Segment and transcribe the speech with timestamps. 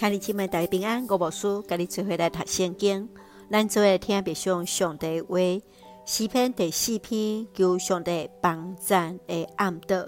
[0.00, 3.06] 兄弟姊妹大家平安，我无事，甲你做伙来读圣经。
[3.50, 5.36] 咱做伙听别上上帝话，
[6.06, 10.06] 诗篇第四篇求上帝帮赞的暗道。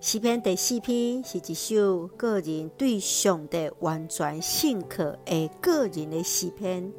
[0.00, 6.90] 诗篇第四篇是一首个人对上帝完全信靠的个人的诗篇。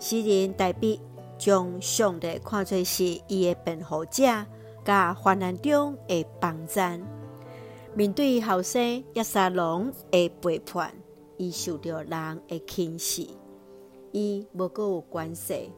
[0.00, 1.00] 诗人大笔
[1.38, 4.44] 将上帝看作是伊的辩护者，
[4.84, 7.00] 甲患难中的帮赞。
[7.94, 10.92] 面对后生押沙龙的背叛。
[11.36, 13.26] 伊受到人的轻视，
[14.12, 15.70] 伊无阁有关系。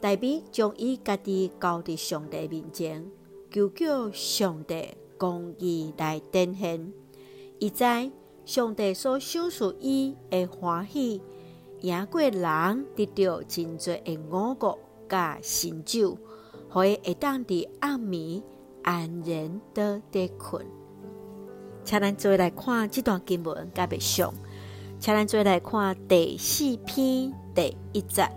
[0.00, 3.10] 大卫将伊家己交伫上帝面前，
[3.50, 6.92] 求叫上帝公义来展现。
[7.58, 7.84] 伊知
[8.44, 11.20] 上帝所赏赐伊的欢喜，
[11.82, 16.16] 赢过人得到真济的五谷甲新酒，
[16.70, 18.42] 互伊会当伫暗暝
[18.82, 20.66] 安然倒伫困。
[21.84, 24.32] 请咱做来看这段经文，甲别上。
[25.00, 28.28] 请咱做来看第四篇第一节，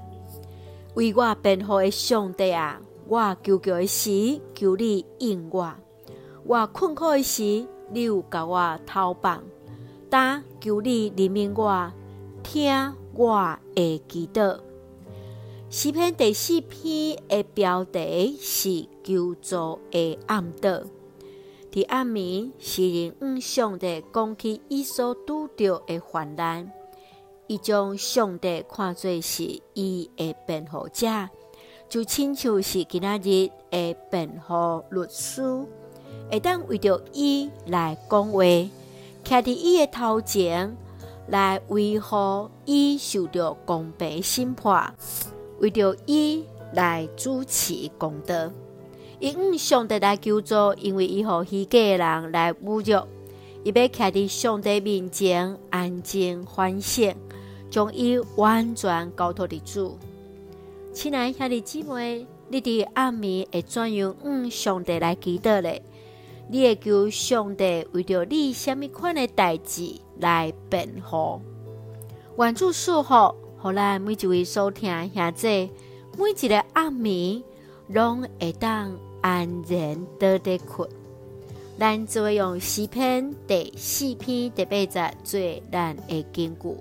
[0.94, 5.74] 为我辩护的上帝啊，我求救的时，求你应我；
[6.46, 9.44] 我困苦的时，你有甲我投放。
[10.10, 11.92] 但求你怜悯我，
[12.42, 14.58] 听我的祈祷。
[15.70, 20.84] 诗篇第四篇的标题是求助的暗道。
[21.74, 26.72] 伫暗暝，诗人向上帝讲起伊所拄着的患难，
[27.48, 31.08] 伊将上帝看作是伊的辩护者，
[31.90, 35.42] 就亲像是今仔日的辩护律师，
[36.30, 38.70] 会当为着伊来讲话，徛
[39.42, 40.78] 伫伊的头前
[41.28, 44.94] 来维护伊受到公平审判，
[45.58, 48.52] 为着伊来主持公道。
[49.24, 53.08] 伊向上帝来求助，因为伊予虚假的人来侮辱，
[53.64, 57.16] 伊要徛伫上帝面前安静反省，
[57.70, 59.98] 将伊完全交托伫主。
[60.92, 65.82] 亲爱兄弟姊妹，你伫暗暝会怎样向上帝来祈祷咧？
[66.50, 71.40] 你会求上帝为着你什么款的代志来辩护？
[72.38, 75.72] 愿主赐福，互咱每一位收听兄弟，
[76.18, 77.42] 每一个暗暝
[77.88, 78.92] 拢会当。
[79.24, 80.90] 安然倒伫困，
[81.80, 85.40] 咱就会用四篇第四篇第八节做
[85.72, 86.78] 咱的根据。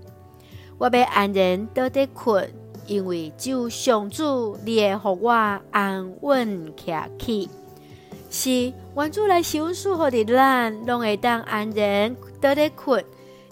[0.76, 2.50] 我要安然倒伫困，
[2.88, 5.30] 因为只有上主，你会互我
[5.70, 7.48] 安稳徛起。
[8.28, 13.04] 是愿主来赏赐予伫咱，拢会当安然倒伫困，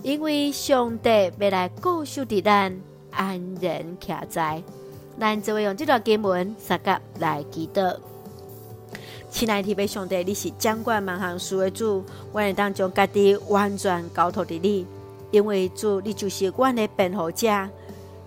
[0.02, 2.76] 因为上帝要来固守伫咱，
[3.12, 4.60] 安然徛在。
[5.18, 7.96] 咱就会用这段经文三甲来祈祷。
[9.30, 14.84] 亲爱的上帝，你是掌管万项事的主，我会当将家己完全交托伫你，
[15.30, 17.68] 因为主，你就是我的辩护者。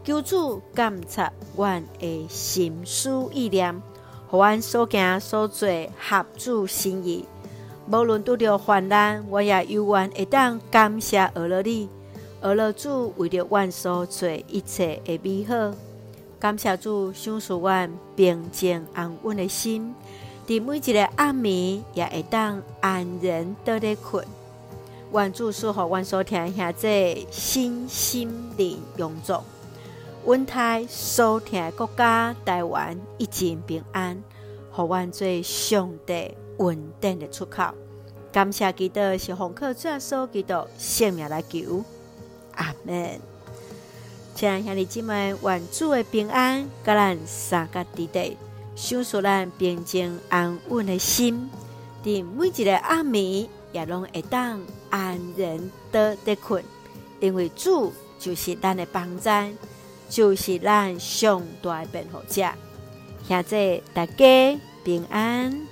[0.05, 1.67] 求主监察我
[1.99, 3.81] 的心思意念，
[4.27, 5.69] 互我所行所做
[5.99, 7.25] 合主心意。
[7.89, 11.89] 无论拄着患难，我也永远会当感谢阿罗你，
[12.41, 15.75] 阿罗主为着我所做一切的美好。
[16.39, 19.93] 感谢主享受我平静安稳的心。
[20.45, 24.25] 伫每一个暗暝，也会当安然倒伫困。
[25.13, 29.37] 愿主赐予阮所听下这身心灵永驻，
[30.25, 37.65] 稳泰所听的国家台湾一尽平安，予阮做上帝稳定的出口。
[38.31, 41.83] 感谢基督是红客转所基督性命来求，
[42.55, 43.19] 阿门。
[44.33, 48.35] 亲爱兄弟姊妹，愿主的平安，甲咱三甲地地。
[48.75, 51.49] 享受咱平静安稳的心，
[52.03, 56.63] 伫每一个暗暝也拢会当安然倒伫困，
[57.19, 59.55] 因为主就是咱的帮赞，
[60.09, 62.47] 就是咱上大的辩护者。
[63.27, 65.67] 现在大家平安。